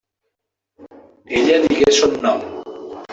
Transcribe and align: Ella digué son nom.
Ella 1.35 1.59
digué 1.67 1.91
son 1.91 2.13
nom. 2.23 2.39